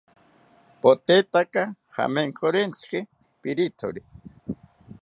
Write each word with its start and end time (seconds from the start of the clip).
Potetaka 0.81 1.63
jamenkorentziki 1.95 2.99
pirithori 3.41 4.01